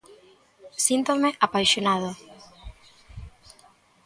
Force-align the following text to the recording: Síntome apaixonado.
Síntome 0.85 1.29
apaixonado. 1.47 2.09